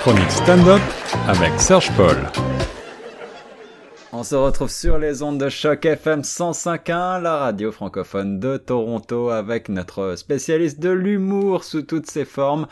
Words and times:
chronique 0.00 0.30
stand-up 0.30 0.80
avec 1.28 1.60
Serge 1.60 1.94
Paul. 1.94 2.16
On 4.12 4.22
se 4.22 4.34
retrouve 4.34 4.70
sur 4.70 4.96
les 4.96 5.22
ondes 5.22 5.38
de 5.38 5.50
choc 5.50 5.84
FM 5.84 6.22
105.1, 6.22 7.20
la 7.20 7.36
radio 7.36 7.70
francophone 7.70 8.40
de 8.40 8.56
Toronto, 8.56 9.28
avec 9.28 9.68
notre 9.68 10.16
spécialiste 10.16 10.80
de 10.80 10.88
l'humour 10.88 11.64
sous 11.64 11.82
toutes 11.82 12.10
ses 12.10 12.24
formes. 12.24 12.66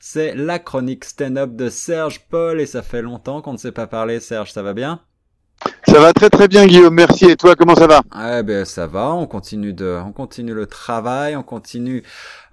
C'est 0.00 0.34
la 0.34 0.58
chronique 0.58 1.04
stand-up 1.04 1.54
de 1.54 1.68
Serge 1.68 2.26
Paul 2.28 2.60
et 2.60 2.66
ça 2.66 2.82
fait 2.82 3.02
longtemps 3.02 3.42
qu'on 3.42 3.52
ne 3.52 3.58
s'est 3.58 3.70
pas 3.70 3.86
parlé. 3.86 4.18
Serge, 4.18 4.50
ça 4.50 4.64
va 4.64 4.74
bien? 4.74 5.00
Ça 5.86 6.00
va 6.00 6.12
très 6.14 6.30
très 6.30 6.48
bien 6.48 6.66
Guillaume, 6.66 6.94
merci. 6.94 7.26
Et 7.26 7.36
toi, 7.36 7.54
comment 7.54 7.74
ça 7.74 7.86
va? 7.86 8.02
Eh 8.38 8.42
ben 8.42 8.64
ça 8.64 8.86
va, 8.86 9.12
on 9.12 9.26
continue 9.26 9.74
de, 9.74 9.98
on 10.06 10.12
continue 10.12 10.54
le 10.54 10.64
travail, 10.66 11.36
on 11.36 11.42
continue 11.42 12.02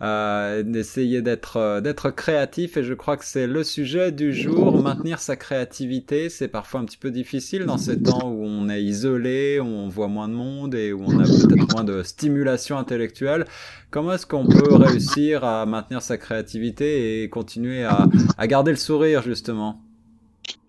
euh, 0.02 0.62
d'essayer 0.64 1.22
d'être 1.22 1.55
euh, 1.58 1.80
d'être 1.80 2.09
créatif 2.09 2.76
et 2.76 2.84
je 2.84 2.94
crois 2.94 3.16
que 3.16 3.23
c'est 3.23 3.48
le 3.48 3.63
sujet 3.63 4.12
du 4.12 4.34
jour. 4.34 4.82
Maintenir 4.82 5.20
sa 5.20 5.38
créativité, 5.38 6.27
c'est 6.30 6.49
parfois 6.49 6.82
un 6.82 6.85
petit 6.85 6.98
peu 6.98 7.12
difficile 7.12 7.66
dans 7.66 7.77
ces 7.77 8.02
temps 8.02 8.27
où 8.30 8.44
on 8.45 8.68
est 8.68 8.84
isolé, 8.84 9.60
où 9.60 9.66
on 9.66 9.88
voit 9.88 10.07
moins 10.10 10.27
de 10.27 10.34
monde 10.34 10.76
et 10.76 10.91
où 10.91 11.04
on 11.05 11.20
a 11.20 11.23
peut-être 11.23 11.73
moins 11.73 11.85
de 11.85 12.04
stimulation 12.04 12.77
intellectuelle. 12.77 13.46
Comment 13.90 14.13
est-ce 14.13 14.26
qu'on 14.26 14.48
peut 14.48 14.76
réussir 14.76 15.46
à 15.46 15.66
maintenir 15.66 16.02
sa 16.02 16.18
créativité 16.18 17.23
et 17.23 17.30
continuer 17.30 17.85
à, 17.85 18.07
à 18.38 18.48
garder 18.48 18.71
le 18.71 18.77
sourire 18.77 19.21
justement? 19.21 19.82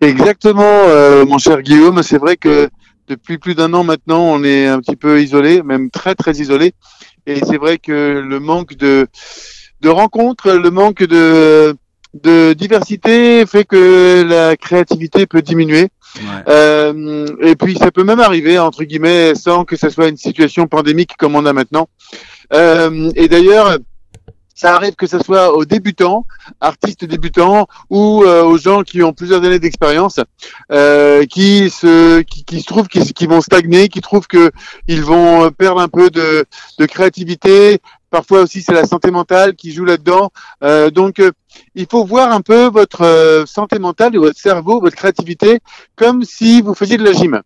Exactement, 0.01 0.63
euh, 0.63 1.25
mon 1.25 1.37
cher 1.37 1.61
Guillaume. 1.61 2.01
C'est 2.03 2.17
vrai 2.17 2.37
que 2.37 2.69
depuis 3.07 3.37
plus 3.37 3.55
d'un 3.55 3.73
an 3.73 3.83
maintenant, 3.83 4.21
on 4.21 4.43
est 4.43 4.67
un 4.67 4.79
petit 4.79 4.95
peu 4.95 5.21
isolé, 5.21 5.61
même 5.63 5.89
très 5.89 6.15
très 6.15 6.33
isolé. 6.33 6.73
Et 7.27 7.39
c'est 7.45 7.57
vrai 7.57 7.77
que 7.77 8.23
le 8.25 8.39
manque 8.39 8.75
de 8.75 9.07
de 9.81 9.89
rencontres, 9.89 10.51
le 10.51 10.71
manque 10.71 11.03
de 11.03 11.75
de 12.13 12.53
diversité 12.53 13.45
fait 13.45 13.63
que 13.63 14.23
la 14.27 14.57
créativité 14.57 15.25
peut 15.25 15.41
diminuer. 15.41 15.89
Ouais. 16.15 16.21
Euh, 16.49 17.25
et 17.41 17.55
puis 17.55 17.77
ça 17.77 17.89
peut 17.91 18.03
même 18.03 18.19
arriver 18.19 18.59
entre 18.59 18.83
guillemets 18.83 19.33
sans 19.33 19.63
que 19.63 19.77
ce 19.77 19.89
soit 19.89 20.09
une 20.09 20.17
situation 20.17 20.67
pandémique 20.67 21.15
comme 21.17 21.35
on 21.35 21.45
a 21.45 21.53
maintenant. 21.53 21.87
Euh, 22.53 23.11
et 23.15 23.29
d'ailleurs, 23.29 23.77
ça 24.61 24.75
arrive 24.75 24.93
que 24.93 25.07
ce 25.07 25.17
soit 25.17 25.55
aux 25.55 25.65
débutants, 25.65 26.27
artistes 26.59 27.03
débutants, 27.03 27.65
ou 27.89 28.23
euh, 28.23 28.43
aux 28.43 28.59
gens 28.59 28.83
qui 28.83 29.01
ont 29.01 29.11
plusieurs 29.11 29.43
années 29.43 29.57
d'expérience, 29.57 30.19
euh, 30.71 31.25
qui 31.25 31.71
se 31.71 32.21
qui, 32.21 32.45
qui 32.45 32.61
se 32.61 32.67
trouvent 32.67 32.87
qui, 32.87 33.25
vont 33.25 33.41
stagner, 33.41 33.89
qui 33.89 34.01
trouvent 34.01 34.27
que 34.27 34.51
ils 34.87 35.01
vont 35.01 35.49
perdre 35.49 35.81
un 35.81 35.87
peu 35.87 36.11
de, 36.11 36.45
de 36.77 36.85
créativité. 36.85 37.79
Parfois 38.11 38.41
aussi, 38.41 38.61
c'est 38.61 38.73
la 38.73 38.85
santé 38.85 39.09
mentale 39.09 39.55
qui 39.55 39.71
joue 39.71 39.85
là-dedans. 39.85 40.31
Euh, 40.63 40.91
donc, 40.91 41.19
euh, 41.19 41.31
il 41.73 41.87
faut 41.89 42.05
voir 42.05 42.31
un 42.31 42.41
peu 42.41 42.67
votre 42.67 43.03
euh, 43.03 43.47
santé 43.47 43.79
mentale 43.79 44.13
et 44.13 44.19
votre 44.19 44.39
cerveau, 44.39 44.79
votre 44.79 44.95
créativité, 44.95 45.59
comme 45.95 46.23
si 46.23 46.61
vous 46.61 46.75
faisiez 46.75 46.97
de 46.97 47.03
la 47.03 47.13
gym. 47.13 47.41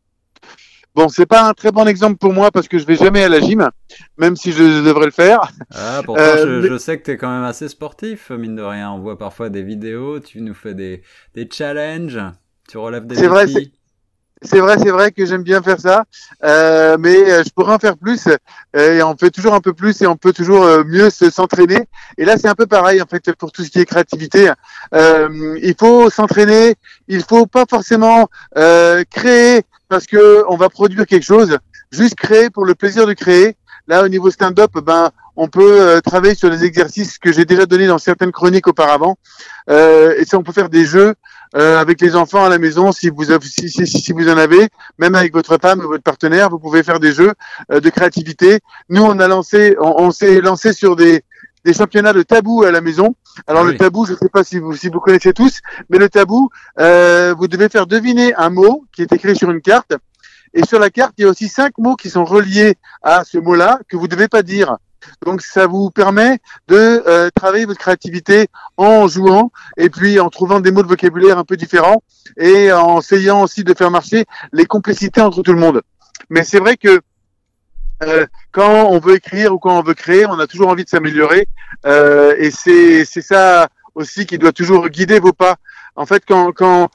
Bon, 0.95 1.09
c'est 1.09 1.25
pas 1.25 1.47
un 1.47 1.53
très 1.53 1.71
bon 1.71 1.85
exemple 1.87 2.17
pour 2.17 2.31
moi 2.33 2.51
parce 2.51 2.67
que 2.69 2.77
je 2.79 2.85
vais 2.85 2.95
jamais 2.95 3.23
à 3.23 3.29
la 3.29 3.41
gym, 3.41 3.69
même 4.17 4.35
si 4.37 4.53
je 4.53 4.81
devrais 4.85 5.05
le 5.05 5.11
faire. 5.11 5.51
Ah, 5.73 6.01
pourtant, 6.05 6.21
Euh, 6.21 6.37
je, 6.37 6.61
mais- 6.61 6.67
je 6.69 6.77
sais 6.77 6.97
que 6.97 7.03
tu 7.03 7.11
es 7.11 7.17
quand 7.17 7.29
même 7.29 7.43
assez 7.43 7.67
sportif, 7.67 8.29
mine 8.31 8.55
de 8.55 8.61
rien. 8.61 8.91
On 8.91 8.99
voit 8.99 9.17
parfois 9.17 9.49
des 9.49 9.61
vidéos, 9.61 10.19
tu 10.21 10.41
nous 10.41 10.53
fais 10.53 10.73
des, 10.73 11.01
des 11.33 11.49
challenges, 11.51 12.19
tu 12.69 12.77
relèves 12.77 13.05
des 13.07 13.15
C'est 13.15 13.27
vrai, 13.27 13.45
défis. 13.45 13.73
C'est 14.41 14.59
vrai, 14.59 14.75
c'est 14.77 14.91
vrai 14.91 15.11
que 15.11 15.25
j'aime 15.25 15.43
bien 15.43 15.61
faire 15.63 15.79
ça, 15.79 16.03
euh, 16.43 16.97
mais 16.99 17.15
euh, 17.31 17.43
je 17.43 17.49
pourrais 17.51 17.73
en 17.73 17.79
faire 17.79 17.97
plus. 17.97 18.27
euh, 18.75 18.97
et 18.97 19.01
on 19.01 19.15
fait 19.15 19.31
toujours 19.31 19.53
un 19.53 19.61
peu 19.61 19.73
plus 19.73 20.01
et 20.01 20.07
on 20.07 20.17
peut 20.17 20.33
toujours 20.33 20.63
euh, 20.65 20.83
mieux 20.85 21.09
se 21.09 21.29
s'entraîner. 21.29 21.87
Et 22.17 22.25
là, 22.25 22.37
c'est 22.37 22.49
un 22.49 22.53
peu 22.53 22.67
pareil 22.67 23.01
en 23.01 23.05
fait 23.05 23.31
pour 23.33 23.51
tout 23.51 23.63
ce 23.63 23.69
qui 23.71 23.79
est 23.79 23.85
créativité. 23.85 24.51
Euh, 24.93 25.57
il 25.63 25.73
faut 25.79 26.09
s'entraîner. 26.09 26.75
Il 27.07 27.23
faut 27.23 27.45
pas 27.47 27.65
forcément 27.69 28.27
euh, 28.57 29.03
créer 29.09 29.63
parce 29.87 30.05
que 30.05 30.43
on 30.49 30.57
va 30.57 30.69
produire 30.69 31.05
quelque 31.05 31.25
chose. 31.25 31.57
Juste 31.91 32.15
créer 32.15 32.49
pour 32.49 32.65
le 32.65 32.75
plaisir 32.75 33.07
de 33.07 33.13
créer. 33.13 33.55
Là, 33.87 34.03
au 34.03 34.07
niveau 34.09 34.31
stand-up, 34.31 34.71
ben, 34.83 35.11
on 35.35 35.47
peut 35.47 36.01
travailler 36.03 36.33
sur 36.33 36.49
les 36.49 36.63
exercices 36.63 37.17
que 37.19 37.31
j'ai 37.31 37.45
déjà 37.45 37.65
donnés 37.65 37.87
dans 37.87 37.99
certaines 37.99 38.31
chroniques 38.31 38.67
auparavant. 38.67 39.17
Euh, 39.69 40.15
et 40.17 40.25
ça, 40.25 40.37
on 40.37 40.43
peut 40.43 40.53
faire 40.53 40.69
des 40.69 40.85
jeux 40.85 41.13
euh, 41.55 41.79
avec 41.79 42.01
les 42.01 42.15
enfants 42.15 42.45
à 42.45 42.49
la 42.49 42.57
maison 42.57 42.91
si 42.91 43.09
vous 43.09 43.31
avez, 43.31 43.45
si, 43.45 43.69
si, 43.69 43.85
si 43.87 44.11
vous 44.13 44.29
en 44.29 44.37
avez, 44.37 44.69
même 44.97 45.15
avec 45.15 45.33
votre 45.33 45.57
femme 45.59 45.79
ou 45.79 45.87
votre 45.87 46.03
partenaire, 46.03 46.49
vous 46.49 46.59
pouvez 46.59 46.83
faire 46.83 46.99
des 46.99 47.13
jeux 47.13 47.33
euh, 47.71 47.79
de 47.79 47.89
créativité. 47.89 48.59
Nous, 48.89 49.03
on 49.03 49.19
a 49.19 49.27
lancé, 49.27 49.75
on, 49.79 49.95
on 49.97 50.11
s'est 50.11 50.41
lancé 50.41 50.73
sur 50.73 50.95
des 50.95 51.23
des 51.65 51.73
championnats 51.73 52.13
de 52.13 52.21
tabou 52.21 52.63
à 52.63 52.71
la 52.71 52.79
maison. 52.79 53.15
Alors 53.47 53.63
Ah 53.63 53.71
le 53.71 53.75
tabou, 53.75 54.05
je 54.05 54.13
ne 54.13 54.17
sais 54.17 54.29
pas 54.29 54.43
si 54.43 54.59
vous 54.59 54.75
si 54.75 54.87
vous 54.87 54.99
connaissez 54.99 55.33
tous, 55.33 55.59
mais 55.89 55.97
le 55.97 56.07
tabou, 56.09 56.49
euh, 56.79 57.33
vous 57.37 57.47
devez 57.47 57.69
faire 57.69 57.87
deviner 57.87 58.33
un 58.35 58.51
mot 58.51 58.85
qui 58.93 59.01
est 59.01 59.11
écrit 59.11 59.35
sur 59.35 59.49
une 59.49 59.61
carte. 59.61 59.93
Et 60.53 60.63
sur 60.63 60.79
la 60.79 60.89
carte, 60.89 61.13
il 61.17 61.23
y 61.23 61.25
a 61.25 61.29
aussi 61.29 61.49
cinq 61.49 61.77
mots 61.77 61.95
qui 61.95 62.09
sont 62.09 62.23
reliés 62.23 62.75
à 63.01 63.25
ce 63.25 63.39
mot-là 63.39 63.79
que 63.89 63.97
vous 63.97 64.03
ne 64.03 64.07
devez 64.09 64.29
pas 64.29 64.43
dire. 64.43 64.77
Donc 65.25 65.41
ça 65.41 65.67
vous 65.67 65.89
permet 65.89 66.39
de 66.67 67.03
euh, 67.07 67.29
travailler 67.33 67.65
votre 67.65 67.79
créativité 67.79 68.47
en 68.77 69.07
jouant 69.07 69.51
et 69.77 69.89
puis 69.89 70.19
en 70.19 70.29
trouvant 70.29 70.59
des 70.59 70.71
mots 70.71 70.83
de 70.83 70.87
vocabulaire 70.87 71.37
un 71.37 71.43
peu 71.43 71.57
différents 71.57 72.03
et 72.37 72.71
en 72.71 72.99
essayant 72.99 73.41
aussi 73.43 73.63
de 73.63 73.73
faire 73.73 73.91
marcher 73.91 74.25
les 74.53 74.65
complicités 74.65 75.21
entre 75.21 75.41
tout 75.41 75.53
le 75.53 75.59
monde. 75.59 75.81
Mais 76.29 76.43
c'est 76.43 76.59
vrai 76.59 76.77
que 76.77 77.01
euh, 78.03 78.25
quand 78.51 78.89
on 78.89 78.99
veut 78.99 79.15
écrire 79.15 79.53
ou 79.53 79.59
quand 79.59 79.77
on 79.77 79.83
veut 79.83 79.93
créer, 79.93 80.25
on 80.25 80.39
a 80.39 80.47
toujours 80.47 80.69
envie 80.69 80.83
de 80.83 80.89
s'améliorer 80.89 81.47
euh, 81.85 82.35
et 82.37 82.51
c'est 82.51 83.05
c'est 83.05 83.21
ça 83.21 83.69
aussi 83.93 84.25
qui 84.25 84.37
doit 84.37 84.51
toujours 84.51 84.89
guider 84.89 85.19
vos 85.19 85.33
pas. 85.33 85.55
En 85.95 86.05
fait, 86.05 86.23
quand 86.27 86.51
quand 86.51 86.89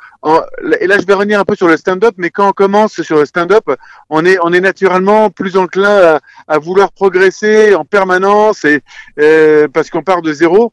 et 0.81 0.87
là 0.87 0.99
je 0.99 1.06
vais 1.06 1.15
revenir 1.15 1.41
un 1.41 1.44
peu 1.44 1.56
sur 1.56 1.69
le 1.69 1.77
stand-up, 1.78 2.15
mais 2.19 2.31
quand 2.31 2.49
on 2.49 2.53
commence 2.53 3.00
sur 3.00 3.16
le 3.16 3.25
stand-up, 3.25 3.65
on 4.11 4.25
est 4.27 4.37
on 4.43 4.53
est 4.53 4.61
naturellement 4.61 5.31
plus 5.31 5.56
enclin 5.56 5.97
à, 6.16 6.21
à 6.49 6.59
vouloir 6.59 6.93
progresser 6.93 7.75
en 7.75 7.84
permanence 7.84 8.65
et 8.65 8.83
euh, 9.19 9.69
parce 9.72 9.88
qu'on 9.88 10.03
part 10.03 10.21
de 10.21 10.33
zéro. 10.33 10.72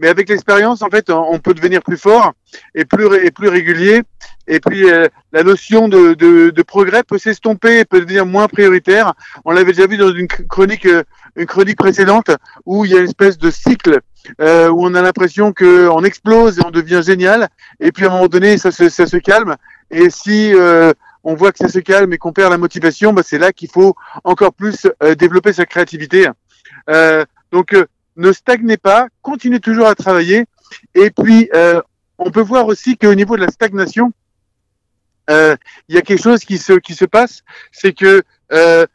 Mais 0.00 0.08
avec 0.08 0.28
l'expérience, 0.28 0.82
en 0.82 0.90
fait, 0.90 1.08
on, 1.08 1.32
on 1.32 1.38
peut 1.38 1.54
devenir 1.54 1.82
plus 1.82 1.98
fort 1.98 2.32
et 2.74 2.84
plus 2.84 3.06
et 3.24 3.30
plus 3.30 3.48
régulier. 3.48 4.02
Et 4.48 4.60
puis 4.60 4.90
euh, 4.90 5.06
la 5.32 5.44
notion 5.44 5.88
de, 5.88 6.14
de, 6.14 6.50
de 6.50 6.62
progrès 6.62 7.02
peut 7.04 7.18
s'estomper, 7.18 7.84
peut 7.84 8.00
devenir 8.00 8.26
moins 8.26 8.48
prioritaire. 8.48 9.12
On 9.44 9.52
l'avait 9.52 9.72
déjà 9.72 9.86
vu 9.86 9.98
dans 9.98 10.12
une 10.12 10.26
chronique 10.26 10.86
euh, 10.86 11.02
une 11.36 11.46
chronique 11.46 11.78
précédente 11.78 12.30
où 12.66 12.84
il 12.84 12.90
y 12.90 12.94
a 12.96 12.98
une 12.98 13.04
espèce 13.04 13.38
de 13.38 13.50
cycle 13.50 14.00
euh, 14.40 14.68
où 14.68 14.84
on 14.84 14.94
a 14.94 15.02
l'impression 15.02 15.52
que 15.52 15.88
on 15.88 16.02
explose 16.02 16.58
et 16.58 16.62
on 16.66 16.70
devient 16.70 17.02
génial. 17.04 17.48
Et 17.80 17.92
puis 17.92 18.04
à 18.04 18.08
un 18.08 18.12
moment 18.12 18.26
donné, 18.26 18.58
ça 18.58 18.70
se, 18.70 18.88
ça 18.88 19.06
se 19.06 19.16
calme. 19.18 19.56
Et 19.90 20.10
si 20.10 20.52
euh, 20.54 20.92
on 21.24 21.34
voit 21.34 21.52
que 21.52 21.58
ça 21.58 21.68
se 21.68 21.78
calme 21.78 22.12
et 22.12 22.18
qu'on 22.18 22.32
perd 22.32 22.50
la 22.50 22.58
motivation, 22.58 23.12
bah, 23.12 23.22
c'est 23.24 23.38
là 23.38 23.52
qu'il 23.52 23.70
faut 23.70 23.94
encore 24.24 24.52
plus 24.52 24.86
euh, 25.02 25.14
développer 25.14 25.52
sa 25.52 25.66
créativité. 25.66 26.28
Euh, 26.90 27.24
donc 27.52 27.76
ne 28.16 28.32
stagnez 28.32 28.76
pas, 28.76 29.08
continuez 29.22 29.60
toujours 29.60 29.86
à 29.86 29.94
travailler. 29.94 30.44
Et 30.94 31.10
puis 31.10 31.50
on 32.18 32.30
peut 32.30 32.42
voir 32.42 32.66
aussi 32.66 32.98
qu'au 32.98 33.14
niveau 33.14 33.36
de 33.36 33.42
la 33.42 33.48
stagnation, 33.50 34.12
il 35.28 35.94
y 35.94 35.98
a 35.98 36.02
quelque 36.02 36.22
chose 36.22 36.40
qui 36.44 36.58
se 36.58 36.72
qui 36.74 36.94
se 36.94 37.04
passe, 37.04 37.42
c'est 37.72 37.92
que 37.92 38.22
euh, 38.52 38.86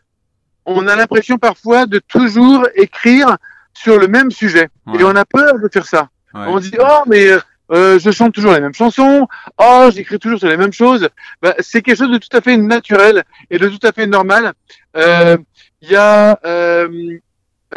on 0.66 0.88
a 0.88 0.96
l'impression 0.96 1.38
parfois 1.38 1.86
de 1.86 2.00
toujours 2.00 2.68
écrire 2.76 3.38
sur 3.74 4.00
le 4.00 4.08
même 4.08 4.32
sujet 4.32 4.70
Ouais. 4.88 5.00
et 5.00 5.04
on 5.04 5.16
a 5.16 5.26
peur 5.26 5.60
de 5.60 5.70
faire 5.72 5.86
ça. 5.86 6.10
Ouais. 6.34 6.46
On 6.48 6.60
dit 6.60 6.74
oh 6.80 7.04
mais 7.08 7.28
euh, 7.72 7.98
je 8.00 8.12
chante 8.12 8.34
toujours 8.34 8.54
les 8.54 8.60
mêmes 8.62 8.74
chansons, 8.74 9.28
oh 9.58 9.90
j'écris 9.94 10.20
toujours 10.20 10.40
sur 10.40 10.48
les 10.50 10.58
mêmes 10.58 10.74
choses. 10.74 11.08
Bah, 11.42 11.56
c'est 11.60 11.82
quelque 11.82 11.98
chose 11.98 12.12
de 12.12 12.18
tout 12.18 12.36
à 12.36 12.42
fait 12.42 12.58
naturel 12.58 13.24
et 13.50 13.58
de 13.58 13.68
tout 13.70 13.86
à 13.88 13.92
fait 13.92 14.06
normal. 14.08 14.54
Euh, 14.98 15.38
Il 15.82 15.90
y 15.92 15.96
a 15.96 16.40
euh, 16.46 16.88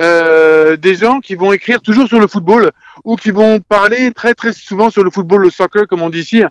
euh, 0.01 0.77
des 0.77 0.95
gens 0.95 1.21
qui 1.21 1.35
vont 1.35 1.53
écrire 1.53 1.81
toujours 1.81 2.07
sur 2.07 2.21
le 2.21 2.27
football 2.27 2.71
ou 3.05 3.17
qui 3.17 3.31
vont 3.31 3.61
parler 3.61 4.13
très 4.13 4.35
très 4.35 4.53
souvent 4.53 4.91
sur 4.91 5.03
le 5.03 5.11
football, 5.11 5.43
le 5.43 5.51
soccer 5.51 5.87
comme 5.87 6.03
on 6.03 6.11
dit 6.11 6.21
ici. 6.21 6.43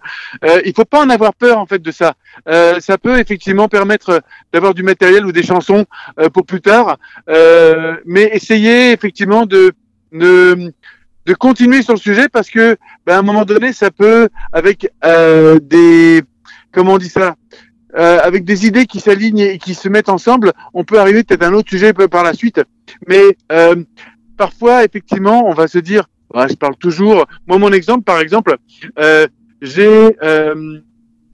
Euh, 0.44 0.62
il 0.66 0.74
faut 0.74 0.86
pas 0.86 1.04
en 1.04 1.10
avoir 1.10 1.34
peur 1.34 1.60
en 1.60 1.66
fait 1.66 1.82
de 1.82 1.92
ça. 1.92 2.14
Euh, 2.48 2.80
ça 2.80 2.98
peut 2.98 3.20
effectivement 3.20 3.68
permettre 3.68 4.22
d'avoir 4.52 4.74
du 4.74 4.84
matériel 4.84 5.26
ou 5.26 5.32
des 5.32 5.44
chansons 5.44 5.86
euh, 6.20 6.30
pour 6.30 6.46
plus 6.46 6.62
tard, 6.62 6.98
euh, 7.30 7.98
mais 8.06 8.30
essayez 8.34 8.92
effectivement 8.92 9.46
de, 9.46 9.74
de 10.12 11.34
continuer 11.38 11.82
sur 11.82 11.94
le 11.94 12.00
sujet 12.00 12.30
parce 12.30 12.50
que 12.50 12.78
ben, 13.06 13.16
à 13.16 13.20
un 13.20 13.24
moment 13.24 13.46
donné 13.46 13.74
ça 13.74 13.92
peut 13.92 14.30
avec 14.54 14.92
des 15.62 16.24
comment 16.72 16.94
on 16.94 16.98
dit 16.98 17.10
ça 17.10 17.36
euh, 17.98 18.20
avec 18.22 18.44
des 18.44 18.66
idées 18.66 18.86
qui 18.86 19.00
s'alignent 19.00 19.40
et 19.40 19.58
qui 19.58 19.74
se 19.74 19.90
mettent 19.90 20.10
ensemble, 20.10 20.54
on 20.74 20.84
peut 20.84 21.00
arriver 21.00 21.24
peut-être 21.24 21.44
à 21.44 21.48
un 21.48 21.54
autre 21.54 21.70
sujet 21.70 21.94
par 21.94 22.24
la 22.24 22.34
suite. 22.34 22.62
Mais 23.08 23.38
euh, 23.52 23.84
parfois, 24.38 24.84
effectivement, 24.84 25.48
on 25.48 25.54
va 25.54 25.68
se 25.68 25.80
dire, 25.80 26.06
Ouais, 26.34 26.50
je 26.50 26.56
parle 26.56 26.76
toujours. 26.76 27.26
Moi, 27.48 27.58
mon 27.58 27.72
exemple, 27.72 28.04
par 28.04 28.20
exemple, 28.20 28.58
euh, 29.00 29.28
j'ai 29.62 30.18
euh, 30.24 30.80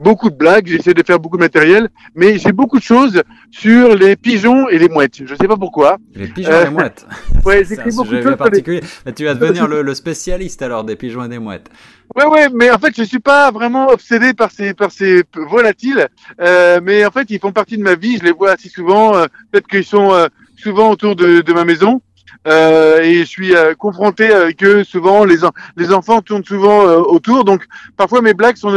beaucoup 0.04 0.30
de 0.30 0.36
blagues, 0.36 0.68
j'essaie 0.68 0.94
de 0.94 1.04
faire 1.04 1.20
beaucoup 1.20 1.38
de 1.38 1.42
matériel, 1.44 1.90
mais 2.16 2.38
j'ai 2.38 2.52
beaucoup 2.52 2.78
de 2.80 2.84
choses 2.84 3.22
sur 3.52 3.96
les 3.96 4.16
pigeons 4.16 4.68
et 4.70 4.78
les 4.78 4.90
mouettes. 4.90 5.22
Je 5.26 5.36
sais 5.36 5.48
pas 5.48 5.58
pourquoi. 5.58 5.98
Les 6.16 6.28
pigeons 6.28 6.52
et 6.60 6.64
les 6.66 6.70
mouettes. 6.70 7.06
Ouais, 7.46 7.64
C'est 7.66 7.80
un 7.80 7.84
j'écris 7.86 7.96
beaucoup 7.96 8.12
de 8.14 8.22
choses. 8.22 8.32
les- 8.32 8.38
particulier. 8.38 8.82
Tu 9.16 9.26
vas 9.26 9.34
devenir 9.34 9.68
le, 9.68 9.82
le 9.82 9.96
spécialiste 9.96 10.62
alors 10.62 10.84
des 10.84 10.96
pigeons 10.96 11.24
et 11.24 11.28
des 11.30 11.40
mouettes. 11.40 11.70
Ouais, 12.16 12.26
ouais, 12.26 12.50
mais 12.54 12.70
en 12.72 12.78
fait, 12.78 12.94
je 12.96 13.04
suis 13.04 13.20
pas 13.20 13.50
vraiment 13.52 13.88
obsédé 13.88 14.34
par 14.34 14.52
ces, 14.52 14.74
par 14.74 14.92
ces 14.92 15.24
volatiles, 15.34 16.08
euh, 16.42 16.80
mais 16.84 17.06
en 17.06 17.12
fait, 17.12 17.30
ils 17.30 17.40
font 17.40 17.52
partie 17.52 17.78
de 17.78 17.84
ma 17.84 17.96
vie. 17.96 18.18
Je 18.18 18.24
les 18.26 18.32
vois 18.32 18.52
assez 18.52 18.70
souvent. 18.70 19.16
euh, 19.16 19.26
Peut-être 19.52 19.68
qu'ils 19.68 19.86
sont 19.86 20.14
euh, 20.14 20.28
souvent 20.58 20.92
autour 20.92 21.16
de, 21.16 21.42
de 21.42 21.54
ma 21.54 21.64
maison. 21.66 22.02
Euh, 22.48 23.02
et 23.02 23.20
je 23.20 23.26
suis 23.26 23.56
euh, 23.56 23.76
confronté 23.76 24.32
avec 24.32 24.64
eux 24.64 24.84
souvent. 24.84 25.26
Les, 25.26 25.38
les 25.78 25.94
enfants 25.94 26.22
tournent 26.22 26.44
souvent 26.44 26.88
euh, 26.88 26.98
autour, 26.98 27.44
donc 27.44 27.66
parfois 27.98 28.22
mes 28.22 28.34
blagues 28.34 28.58
sont 28.58 28.72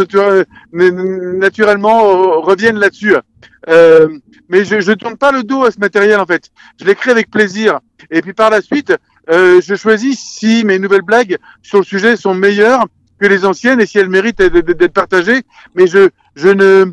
naturellement 0.72 2.04
euh, 2.06 2.38
reviennent 2.40 2.78
là-dessus. 2.78 3.14
Euh, 3.68 4.08
mais 4.48 4.64
je, 4.64 4.80
je 4.80 4.92
tourne 4.92 5.16
pas 5.16 5.32
le 5.32 5.42
dos 5.42 5.64
à 5.64 5.70
ce 5.70 5.78
matériel 5.78 6.20
en 6.20 6.26
fait. 6.26 6.50
Je 6.78 6.84
l'écris 6.84 7.10
avec 7.10 7.30
plaisir. 7.30 7.80
Et 8.10 8.20
puis 8.20 8.34
par 8.34 8.50
la 8.50 8.60
suite, 8.60 8.94
euh, 9.30 9.60
je 9.62 9.74
choisis 9.74 10.18
si 10.18 10.64
mes 10.64 10.78
nouvelles 10.78 11.02
blagues 11.02 11.38
sur 11.62 11.78
le 11.78 11.84
sujet 11.84 12.16
sont 12.16 12.34
meilleures 12.34 12.86
que 13.18 13.26
les 13.26 13.46
anciennes 13.46 13.80
et 13.80 13.86
si 13.86 13.98
elles 13.98 14.10
méritent 14.10 14.42
d'être 14.42 14.92
partagées. 14.92 15.42
Mais 15.74 15.86
je, 15.86 16.10
je 16.34 16.48
ne, 16.48 16.92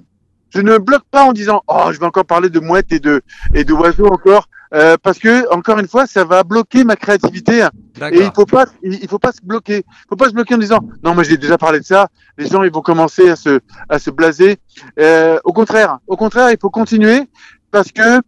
je 0.50 0.62
ne 0.62 0.78
bloque 0.78 1.04
pas 1.12 1.24
en 1.24 1.34
disant 1.34 1.62
oh 1.68 1.90
je 1.92 2.00
vais 2.00 2.06
encore 2.06 2.26
parler 2.26 2.50
de 2.50 2.60
mouettes 2.60 2.92
et 2.94 3.00
de 3.00 3.22
et 3.54 3.66
de 3.66 3.74
encore 3.74 4.48
euh, 4.74 4.96
parce 5.02 5.20
que 5.20 5.52
encore 5.54 5.80
une 5.80 5.88
fois 5.88 6.08
ça 6.08 6.24
va 6.24 6.44
bloquer 6.44 6.84
ma 6.84 6.96
créativité 6.96 7.68
et 8.12 8.20
il 8.20 8.32
faut 8.34 8.46
pas 8.46 8.66
il 8.82 8.94
il 8.94 9.08
faut 9.08 9.20
pas 9.20 9.32
se 9.32 9.42
bloquer. 9.44 9.84
Il 9.86 10.08
faut 10.10 10.16
pas 10.16 10.30
se 10.30 10.34
bloquer 10.34 10.56
en 10.56 10.60
disant 10.60 10.80
non 11.04 11.14
mais 11.16 11.24
j'ai 11.24 11.38
déjà 11.38 11.58
parlé 11.58 11.80
de 11.80 11.86
ça. 11.86 12.08
Les 12.38 12.48
gens 12.48 12.64
ils 12.64 12.72
vont 12.72 12.82
commencer 12.82 13.30
à 13.30 13.36
se 13.36 13.60
à 13.90 14.00
se 14.00 14.10
blaser. 14.10 14.58
Euh, 15.00 15.40
au 15.44 15.54
contraire 15.54 16.00
au 16.08 16.16
contraire 16.16 16.52
il 16.52 16.58
faut 16.60 16.70
continuer 16.70 17.28
parce 17.72 17.92
que 17.92 18.22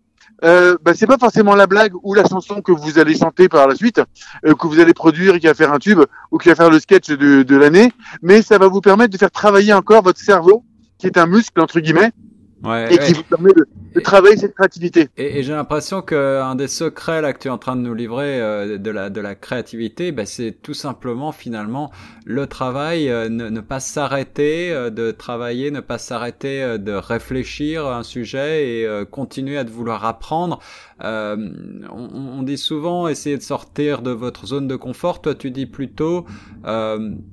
euh, 0.43 0.75
bah, 0.83 0.93
c'est 0.93 1.07
pas 1.07 1.17
forcément 1.17 1.55
la 1.55 1.67
blague 1.67 1.93
ou 2.03 2.13
la 2.13 2.25
chanson 2.25 2.61
que 2.61 2.71
vous 2.71 2.99
allez 2.99 3.15
chanter 3.15 3.47
par 3.47 3.67
la 3.67 3.75
suite, 3.75 4.01
euh, 4.45 4.53
que 4.55 4.67
vous 4.67 4.79
allez 4.79 4.93
produire 4.93 5.35
et 5.35 5.39
qui 5.39 5.47
va 5.47 5.53
faire 5.53 5.71
un 5.71 5.79
tube 5.79 6.01
ou 6.31 6.37
qui 6.37 6.49
va 6.49 6.55
faire 6.55 6.69
le 6.69 6.79
sketch 6.79 7.11
de, 7.11 7.43
de 7.43 7.55
l'année, 7.55 7.93
mais 8.21 8.41
ça 8.41 8.57
va 8.57 8.67
vous 8.67 8.81
permettre 8.81 9.13
de 9.13 9.17
faire 9.17 9.31
travailler 9.31 9.71
encore 9.71 10.03
votre 10.03 10.19
cerveau, 10.19 10.65
qui 10.97 11.07
est 11.07 11.17
un 11.17 11.27
muscle 11.27 11.61
entre 11.61 11.79
guillemets, 11.79 12.11
Ouais, 12.63 12.93
et 12.93 12.97
ouais. 12.97 13.07
qui 13.07 13.13
vous 13.13 13.23
permet 13.23 13.51
de, 13.53 13.65
de 13.95 13.99
travailler 13.99 14.37
cette 14.37 14.55
créativité. 14.55 15.09
Et, 15.17 15.39
et 15.39 15.43
j'ai 15.43 15.51
l'impression 15.53 16.01
que 16.01 16.41
un 16.41 16.55
des 16.55 16.69
secrets 16.69 17.21
là 17.21 17.33
que 17.33 17.39
tu 17.39 17.47
es 17.49 17.51
en 17.51 17.57
train 17.57 17.75
de 17.75 17.81
nous 17.81 17.93
livrer 17.93 18.39
euh, 18.41 18.77
de 18.77 18.89
la 18.89 19.09
de 19.09 19.19
la 19.19 19.35
créativité, 19.35 20.11
ben, 20.13 20.25
c'est 20.25 20.55
tout 20.61 20.73
simplement 20.73 21.31
finalement 21.33 21.91
le 22.25 22.47
travail, 22.47 23.09
euh, 23.09 23.27
ne, 23.27 23.49
ne 23.49 23.59
pas 23.59 23.81
s'arrêter 23.81 24.71
euh, 24.71 24.89
de 24.89 25.11
travailler, 25.11 25.71
ne 25.71 25.81
pas 25.81 25.97
s'arrêter 25.97 26.77
de 26.79 26.93
réfléchir 26.93 27.85
à 27.85 27.97
un 27.97 28.03
sujet 28.03 28.65
et 28.67 28.87
continuer 29.11 29.57
à 29.57 29.63
de 29.65 29.69
vouloir 29.69 30.05
apprendre. 30.05 30.59
On, 30.99 31.49
on 31.91 32.43
dit 32.43 32.57
souvent 32.57 33.09
essayer 33.09 33.37
de 33.37 33.41
sortir 33.41 34.01
de 34.01 34.11
votre 34.11 34.45
zone 34.45 34.67
de 34.69 34.77
confort. 34.77 35.21
Toi, 35.21 35.35
tu 35.35 35.51
dis 35.51 35.65
plutôt 35.65 36.25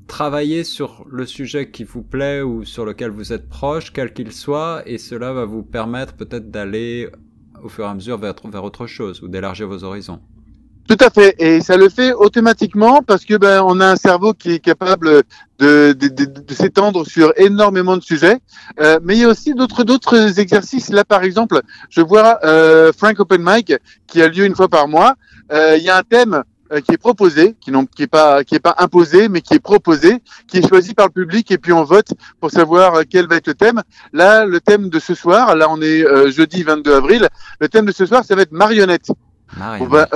travailler 0.08 0.64
sur 0.64 1.04
le 1.08 1.24
sujet 1.24 1.70
qui 1.70 1.84
vous 1.84 2.02
plaît 2.02 2.42
ou 2.42 2.64
sur 2.64 2.84
lequel 2.84 3.10
vous 3.10 3.32
êtes 3.32 3.48
proche, 3.48 3.92
quel 3.92 4.12
qu'il 4.12 4.32
soit, 4.32 4.82
et 4.86 4.98
va 5.20 5.44
vous 5.44 5.62
permettre 5.62 6.14
peut-être 6.14 6.50
d'aller 6.50 7.10
au 7.62 7.68
fur 7.68 7.84
et 7.84 7.88
à 7.88 7.94
mesure 7.94 8.18
vers, 8.18 8.34
vers 8.44 8.64
autre 8.64 8.86
chose 8.86 9.22
ou 9.22 9.28
d'élargir 9.28 9.68
vos 9.68 9.84
horizons. 9.84 10.20
Tout 10.88 10.96
à 10.98 11.08
fait, 11.08 11.36
et 11.38 11.60
ça 11.60 11.76
le 11.76 11.88
fait 11.88 12.12
automatiquement 12.12 13.00
parce 13.00 13.24
que 13.24 13.36
ben 13.36 13.62
on 13.64 13.78
a 13.78 13.86
un 13.92 13.94
cerveau 13.94 14.34
qui 14.34 14.54
est 14.54 14.58
capable 14.58 15.22
de 15.60 15.94
s'étendre 16.48 17.06
sur 17.06 17.32
énormément 17.36 17.96
de 17.96 18.02
sujets. 18.02 18.38
Euh, 18.80 18.98
mais 19.04 19.14
il 19.14 19.20
y 19.20 19.24
a 19.24 19.28
aussi 19.28 19.54
d'autres 19.54 19.84
d'autres 19.84 20.40
exercices. 20.40 20.88
Là, 20.88 21.04
par 21.04 21.22
exemple, 21.22 21.62
je 21.90 22.00
vois 22.00 22.40
euh, 22.44 22.92
Frank 22.92 23.20
Open 23.20 23.40
Mic 23.40 23.72
qui 24.08 24.20
a 24.20 24.26
lieu 24.26 24.44
une 24.44 24.56
fois 24.56 24.68
par 24.68 24.88
mois. 24.88 25.14
Euh, 25.52 25.76
il 25.78 25.84
y 25.84 25.90
a 25.90 25.96
un 25.96 26.02
thème 26.02 26.42
euh, 26.72 26.80
qui 26.80 26.92
est 26.92 26.98
proposé, 26.98 27.54
qui 27.60 27.70
non 27.70 27.86
qui 27.86 28.06
pas 28.06 28.44
qui 28.44 28.54
est 28.54 28.60
pas 28.60 28.74
imposé, 28.78 29.28
mais 29.28 29.40
qui 29.40 29.54
est 29.54 29.60
proposé, 29.60 30.18
qui 30.46 30.58
est 30.58 30.68
choisi 30.68 30.94
par 30.94 31.06
le 31.06 31.12
public 31.12 31.50
et 31.50 31.58
puis 31.58 31.72
on 31.72 31.84
vote 31.84 32.08
pour 32.40 32.50
savoir 32.50 32.94
euh, 32.94 33.02
quel 33.08 33.26
va 33.26 33.36
être 33.36 33.48
le 33.48 33.54
thème. 33.54 33.82
Là, 34.12 34.44
le 34.44 34.60
thème 34.60 34.88
de 34.88 34.98
ce 34.98 35.14
soir, 35.14 35.54
là 35.56 35.66
on 35.70 35.80
est 35.80 36.04
euh, 36.04 36.30
jeudi 36.30 36.62
22 36.62 36.94
avril. 36.94 37.28
Le 37.60 37.68
thème 37.68 37.86
de 37.86 37.92
ce 37.92 38.06
soir, 38.06 38.24
ça 38.24 38.34
va 38.34 38.42
être 38.42 38.52
marionnette. 38.52 39.08
Marie, 39.56 39.82
On 39.82 39.86
va, 39.86 40.08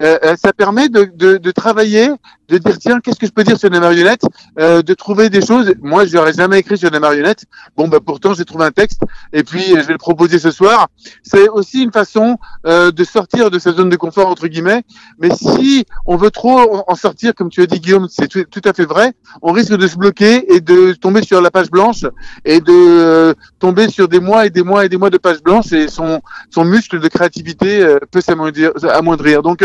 euh, 0.00 0.18
euh, 0.24 0.36
ça 0.36 0.52
permet 0.52 0.88
de, 0.88 1.10
de, 1.14 1.38
de 1.38 1.50
travailler, 1.50 2.10
de 2.48 2.58
dire 2.58 2.78
tiens 2.78 3.00
qu'est-ce 3.00 3.18
que 3.18 3.26
je 3.26 3.32
peux 3.32 3.44
dire 3.44 3.58
sur 3.58 3.70
des 3.70 3.80
marionnettes, 3.80 4.24
euh, 4.58 4.82
de 4.82 4.94
trouver 4.94 5.28
des 5.30 5.44
choses. 5.44 5.74
Moi 5.82 6.06
je 6.06 6.16
n'aurais 6.16 6.32
jamais 6.32 6.58
écrit 6.58 6.78
sur 6.78 6.90
des 6.90 6.98
marionnettes. 6.98 7.44
Bon 7.76 7.88
bah 7.88 7.98
pourtant 8.04 8.34
j'ai 8.34 8.44
trouvé 8.44 8.64
un 8.64 8.70
texte 8.70 9.02
et 9.32 9.42
puis 9.44 9.72
euh, 9.72 9.82
je 9.82 9.86
vais 9.86 9.92
le 9.92 9.98
proposer 9.98 10.38
ce 10.38 10.50
soir. 10.50 10.88
C'est 11.22 11.48
aussi 11.48 11.82
une 11.82 11.92
façon 11.92 12.38
euh, 12.66 12.90
de 12.90 13.04
sortir 13.04 13.50
de 13.50 13.58
sa 13.58 13.72
zone 13.72 13.88
de 13.88 13.96
confort 13.96 14.28
entre 14.28 14.48
guillemets. 14.48 14.82
Mais 15.18 15.30
si 15.34 15.84
on 16.06 16.16
veut 16.16 16.30
trop 16.30 16.84
en 16.86 16.94
sortir, 16.94 17.34
comme 17.34 17.50
tu 17.50 17.62
as 17.62 17.66
dit 17.66 17.80
Guillaume, 17.80 18.08
c'est 18.08 18.28
tout, 18.28 18.62
à 18.64 18.72
fait 18.72 18.84
vrai. 18.84 19.12
On 19.42 19.52
risque 19.52 19.74
de 19.74 19.86
se 19.86 19.96
bloquer 19.96 20.54
et 20.54 20.60
de 20.60 20.92
tomber 20.92 21.22
sur 21.22 21.40
la 21.40 21.50
page 21.50 21.70
blanche 21.70 22.04
et 22.44 22.60
de 22.60 22.72
euh, 22.72 23.34
tomber 23.58 23.88
sur 23.88 24.08
des 24.08 24.20
mois 24.20 24.46
et 24.46 24.50
des 24.50 24.62
mois 24.62 24.84
et 24.84 24.88
des 24.88 24.96
mois 24.96 25.10
de 25.10 25.18
pages 25.18 25.42
blanches 25.42 25.72
et 25.72 25.88
son 25.88 26.20
son 26.50 26.64
muscle 26.64 27.00
de 27.00 27.08
créativité 27.08 27.82
euh, 27.82 27.98
peut 28.10 28.20
s'amoindrir. 28.20 28.72
amoindrir. 28.92 29.42
Donc, 29.42 29.64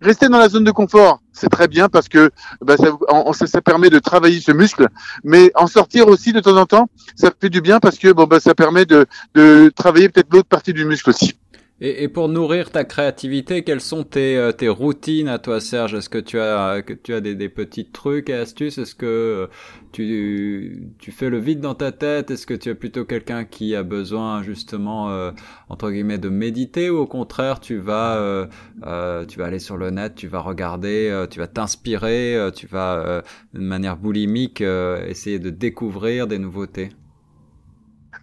rester 0.00 0.28
dans 0.28 0.38
la 0.38 0.48
zone 0.48 0.64
de 0.64 0.70
confort, 0.70 1.20
c'est 1.34 1.50
très 1.50 1.68
bien 1.68 1.88
parce 1.88 2.08
que 2.08 2.30
bah, 2.62 2.76
ça, 2.76 3.60
permet 3.60 3.90
de 3.90 3.98
travailler 3.98 4.40
ce 4.40 4.52
muscle, 4.52 4.88
mais 5.24 5.50
en 5.56 5.66
sortir 5.66 6.08
aussi 6.08 6.32
de 6.32 6.40
temps 6.40 6.56
en 6.56 6.64
temps, 6.64 6.88
ça 7.16 7.30
fait 7.38 7.50
du 7.50 7.60
bien 7.60 7.80
parce 7.80 7.98
que 7.98 8.12
bon, 8.12 8.24
bah, 8.24 8.40
ça 8.40 8.54
permet 8.54 8.86
de, 8.86 9.06
de 9.34 9.70
travailler 9.74 10.08
peut-être 10.08 10.32
l'autre 10.32 10.48
partie 10.48 10.72
du 10.72 10.84
muscle 10.84 11.10
aussi. 11.10 11.36
Et, 11.80 12.04
et 12.04 12.08
pour 12.08 12.28
nourrir 12.28 12.70
ta 12.70 12.84
créativité, 12.84 13.64
quelles 13.64 13.80
sont 13.80 14.04
tes, 14.04 14.36
euh, 14.36 14.52
tes 14.52 14.68
routines 14.68 15.26
à 15.26 15.40
toi, 15.40 15.60
Serge? 15.60 15.94
Est-ce 15.94 16.08
que 16.08 16.18
tu 16.18 16.38
as, 16.38 16.82
que 16.82 16.92
tu 16.92 17.12
as 17.12 17.20
des, 17.20 17.34
des 17.34 17.48
petits 17.48 17.90
trucs 17.90 18.30
et 18.30 18.34
astuces? 18.34 18.78
Est-ce 18.78 18.94
que 18.94 19.06
euh, 19.06 19.46
tu, 19.90 20.88
tu 21.00 21.10
fais 21.10 21.28
le 21.30 21.38
vide 21.38 21.60
dans 21.60 21.74
ta 21.74 21.90
tête? 21.90 22.30
Est-ce 22.30 22.46
que 22.46 22.54
tu 22.54 22.68
es 22.68 22.76
plutôt 22.76 23.04
quelqu'un 23.04 23.44
qui 23.44 23.74
a 23.74 23.82
besoin 23.82 24.44
justement, 24.44 25.10
euh, 25.10 25.32
entre 25.68 25.90
guillemets, 25.90 26.18
de 26.18 26.28
méditer? 26.28 26.90
Ou 26.90 26.98
au 26.98 27.06
contraire, 27.08 27.58
tu 27.58 27.76
vas, 27.78 28.18
euh, 28.18 28.46
euh, 28.86 29.26
tu 29.26 29.40
vas 29.40 29.46
aller 29.46 29.58
sur 29.58 29.76
le 29.76 29.90
net, 29.90 30.14
tu 30.14 30.28
vas 30.28 30.40
regarder, 30.40 31.08
euh, 31.10 31.26
tu 31.26 31.40
vas 31.40 31.48
t'inspirer, 31.48 32.50
tu 32.54 32.68
vas, 32.68 33.24
de 33.52 33.60
manière 33.60 33.96
boulimique, 33.96 34.60
essayer 34.60 35.40
de 35.40 35.50
découvrir 35.50 36.28
des 36.28 36.38
nouveautés? 36.38 36.90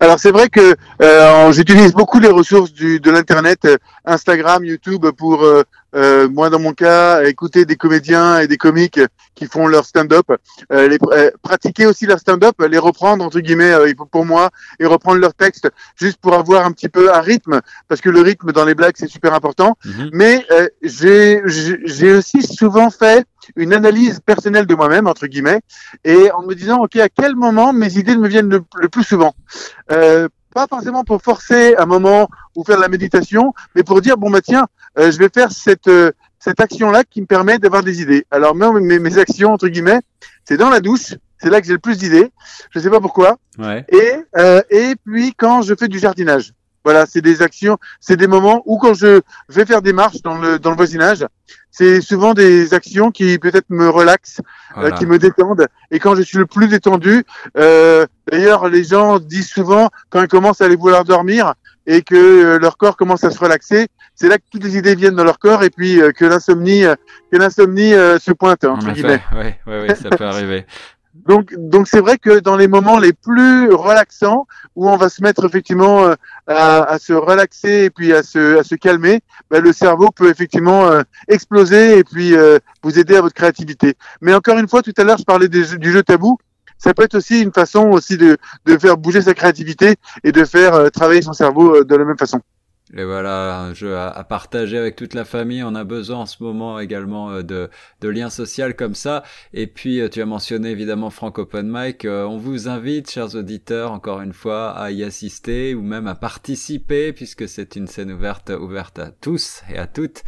Alors 0.02 0.18
c'est 0.18 0.32
vrai 0.32 0.50
que 0.50 0.76
euh, 1.04 1.52
j'utilise 1.52 1.94
beaucoup 1.94 2.20
les 2.20 2.28
ressources 2.28 2.74
du, 2.74 3.00
de 3.00 3.12
l'internet, 3.12 3.66
euh, 3.66 3.78
Instagram, 4.04 4.66
YouTube 4.66 5.06
pour 5.16 5.46
euh, 5.96 6.30
moi 6.30 6.50
dans 6.50 6.60
mon 6.60 6.74
cas 6.74 7.24
écouter 7.24 7.66
des 7.66 7.76
comédiens 7.76 8.40
et 8.40 8.48
des 8.48 8.58
comiques 8.58 9.00
qui 9.36 9.46
font 9.46 9.68
leur 9.68 9.86
stand-up, 9.86 10.26
euh, 10.72 10.88
les, 10.88 10.98
euh, 11.12 11.32
pratiquer 11.42 11.86
aussi 11.86 12.06
leur 12.06 12.20
stand-up, 12.20 12.56
les 12.62 12.78
reprendre 12.78 13.24
entre 13.24 13.40
guillemets 13.40 13.72
euh, 13.72 13.94
pour 14.12 14.26
moi 14.26 14.50
et 14.80 14.86
reprendre 14.86 15.20
leur 15.20 15.34
texte 15.34 15.70
juste 15.96 16.18
pour 16.18 16.34
avoir 16.34 16.66
un 16.66 16.72
petit 16.72 16.90
peu 16.90 17.14
un 17.14 17.22
rythme 17.22 17.62
parce 17.88 18.02
que 18.02 18.10
le 18.10 18.22
rythme 18.22 18.52
dans 18.52 18.66
les 18.66 18.76
blagues 18.76 18.96
c'est 18.96 19.10
super 19.10 19.34
important. 19.34 19.78
Mhm. 19.86 20.10
Mais 20.14 20.46
euh, 20.52 20.68
j'ai 20.82 21.42
j'ai 21.46 21.80
j'ai 21.86 22.14
aussi 22.14 22.42
souvent 22.44 22.90
fait 22.90 23.26
une 23.56 23.74
analyse 23.74 24.20
personnelle 24.20 24.68
de 24.68 24.76
moi-même 24.76 25.08
entre 25.08 25.28
guillemets 25.28 25.62
et 26.04 26.32
en 26.32 26.44
me 26.44 26.54
disant 26.54 26.80
ok 26.84 26.96
à 26.98 27.10
quel 27.10 27.36
moment 27.36 27.74
mes 27.74 27.98
idées 27.98 28.16
me 28.16 28.28
viennent 28.28 28.50
le, 28.50 28.64
le 28.76 28.90
plus 28.90 29.04
souvent? 29.04 29.34
Euh, 29.92 30.28
pas 30.54 30.68
forcément 30.68 31.04
pour 31.04 31.22
forcer 31.22 31.76
un 31.78 31.86
moment 31.86 32.30
ou 32.56 32.64
faire 32.64 32.78
de 32.78 32.82
la 32.82 32.90
méditation, 32.90 33.54
mais 33.76 33.84
pour 33.84 34.02
dire 34.02 34.18
bon 34.18 34.30
bah 34.30 34.42
tiens, 34.42 34.68
je 34.98 35.18
vais 35.18 35.30
faire 35.34 35.52
cette 35.52 35.88
euh, 35.88 36.12
cette 36.40 36.60
action-là 36.60 37.04
qui 37.04 37.22
me 37.22 37.28
permet 37.28 37.60
d'avoir 37.60 37.84
des 37.84 38.02
idées. 38.02 38.26
Alors 38.32 38.56
même 38.56 38.80
mes, 38.80 39.00
mes 39.00 39.18
actions 39.18 39.54
entre 39.54 39.68
guillemets, 39.68 40.00
c'est 40.44 40.58
dans 40.58 40.70
la 40.70 40.80
douche, 40.80 41.14
c'est 41.40 41.50
là 41.50 41.62
que 41.62 41.68
j'ai 41.68 41.74
le 41.74 41.80
plus 41.80 41.98
d'idées. 41.98 42.32
Je 42.72 42.80
sais 42.80 42.90
pas 42.90 43.00
pourquoi. 43.00 43.38
Ouais. 43.60 43.86
Et 43.90 44.14
euh, 44.38 44.62
et 44.70 44.96
puis 45.06 45.34
quand 45.36 45.62
je 45.62 45.76
fais 45.76 45.88
du 45.88 46.00
jardinage. 46.00 46.54
Voilà, 46.84 47.06
c'est 47.06 47.22
des 47.22 47.44
actions, 47.44 47.78
c'est 48.00 48.18
des 48.18 48.26
moments 48.26 48.64
où 48.66 48.80
quand 48.80 48.96
je 48.96 49.22
vais 49.50 49.66
faire 49.68 49.84
des 49.84 49.94
marches 49.94 50.24
dans 50.24 50.40
le 50.40 50.58
dans 50.58 50.72
le 50.72 50.76
voisinage, 50.76 51.24
c'est 51.70 52.02
souvent 52.02 52.34
des 52.34 52.74
actions 52.74 53.12
qui 53.12 53.38
peut-être 53.38 53.70
me 53.70 53.88
relaxent 53.88 54.42
euh, 54.78 54.90
qui 54.90 55.06
me 55.06 55.20
détendent. 55.20 55.68
Et 55.92 56.00
quand 56.00 56.16
je 56.16 56.24
suis 56.24 56.40
le 56.40 56.48
plus 56.48 56.68
détendu, 56.68 57.24
euh, 57.56 58.08
d'ailleurs, 58.32 58.68
les 58.68 58.84
gens 58.84 59.20
disent 59.20 59.50
souvent 59.50 59.90
quand 60.10 60.24
ils 60.24 60.28
commencent 60.28 60.62
à 60.62 60.66
aller 60.66 60.76
vouloir 60.76 61.04
dormir 61.04 61.54
et 61.88 62.02
que 62.02 62.16
euh, 62.16 62.60
leur 62.60 62.78
corps 62.78 62.98
commence 62.98 63.24
à 63.24 63.32
se 63.32 63.40
relaxer, 63.40 63.88
c'est 64.16 64.28
là 64.28 64.38
que 64.38 64.44
toutes 64.52 64.64
les 64.64 64.78
idées 64.78 64.96
viennent 64.96 65.16
dans 65.16 65.24
leur 65.24 65.40
corps 65.40 65.64
et 65.64 65.70
puis 65.70 66.02
euh, 66.02 66.12
que 66.12 66.26
l'insomnie, 66.26 66.86
euh, 66.86 66.96
que 67.32 67.38
l'insomnie 67.38 67.92
se 67.92 68.32
pointe 68.32 68.64
En 68.64 68.74
entre 68.74 68.92
guillemets. 68.92 69.22
ouais, 69.34 69.60
ouais, 69.68 69.82
ouais, 69.88 69.96
ça 69.96 70.10
peut 70.10 70.26
arriver. 70.26 70.66
Donc, 71.28 71.54
donc 71.58 71.88
c'est 71.88 72.00
vrai 72.00 72.18
que 72.18 72.40
dans 72.40 72.56
les 72.56 72.68
moments 72.68 72.98
les 72.98 73.14
plus 73.14 73.72
relaxants, 73.74 74.48
où 74.76 74.90
on 74.90 74.96
va 74.96 75.10
se 75.10 75.22
mettre 75.22 75.46
effectivement 75.46 76.06
euh, 76.06 76.16
à, 76.48 76.84
à 76.84 77.00
se 77.00 77.14
relaxer 77.14 77.86
et 77.86 77.90
puis 77.90 78.14
à 78.14 78.24
se, 78.24 78.60
à 78.60 78.64
se 78.64 78.76
calmer, 78.76 79.20
ben, 79.50 79.62
le 79.62 79.74
cerveau 79.74 80.10
peut 80.10 80.30
effectivement 80.30 80.88
euh, 80.88 81.02
exploser 81.28 81.98
et 81.98 82.04
puis 82.04 82.36
euh, 82.36 82.60
vous 82.82 82.98
aider 82.98 83.18
à 83.18 83.22
votre 83.22 83.36
créativité. 83.36 83.96
Mais 84.22 84.34
encore 84.34 84.58
une 84.58 84.68
fois, 84.68 84.82
tout 84.82 84.94
à 84.98 85.04
l'heure, 85.04 85.18
je 85.18 85.26
parlais 85.26 85.50
des 85.50 85.78
du 85.78 85.92
jeu 85.92 86.02
tabou. 86.02 86.38
Ça 86.82 86.94
peut 86.94 87.04
être 87.04 87.16
aussi 87.16 87.42
une 87.42 87.54
façon 87.54 87.90
aussi 87.90 88.18
de, 88.18 88.38
de 88.66 88.78
faire 88.78 88.98
bouger 88.98 89.22
sa 89.22 89.34
créativité 89.34 89.96
et 90.24 90.32
de 90.32 90.44
faire 90.44 90.74
euh, 90.74 90.90
travailler 90.90 91.22
son 91.22 91.34
cerveau 91.34 91.76
euh, 91.76 91.84
de 91.86 91.96
la 91.96 92.06
même 92.06 92.18
façon. 92.18 92.42
Et 92.98 93.06
voilà, 93.06 93.60
un 93.60 93.74
jeu 93.74 93.96
à, 93.96 94.22
partager 94.26 94.78
avec 94.78 94.98
toute 94.98 95.14
la 95.14 95.24
famille. 95.24 95.64
On 95.64 95.76
a 95.76 95.86
besoin 95.86 96.18
en 96.18 96.26
ce 96.26 96.44
moment 96.44 96.80
également 96.80 97.30
euh, 97.30 97.42
de, 97.44 97.70
de 98.02 98.10
liens 98.10 98.32
sociaux 98.32 98.74
comme 98.76 98.96
ça. 98.96 99.24
Et 99.54 99.68
puis, 99.68 100.02
tu 100.10 100.22
as 100.22 100.26
mentionné 100.26 100.72
évidemment 100.72 101.10
Frank 101.10 101.38
Open 101.38 101.72
Mic. 101.72 102.06
On 102.06 102.38
vous 102.38 102.68
invite, 102.68 103.10
chers 103.10 103.36
auditeurs, 103.36 103.92
encore 103.94 104.20
une 104.20 104.34
fois, 104.34 104.72
à 104.72 104.92
y 104.92 105.04
assister 105.04 105.74
ou 105.74 105.84
même 105.84 106.08
à 106.08 106.16
participer 106.16 107.14
puisque 107.14 107.48
c'est 107.48 107.78
une 107.78 107.88
scène 107.88 108.12
ouverte, 108.12 108.50
ouverte 108.50 109.00
à 109.00 109.12
tous 109.12 109.62
et 109.70 109.78
à 109.78 109.88
toutes 109.88 110.24